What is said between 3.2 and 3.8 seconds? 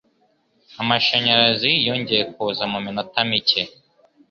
mike.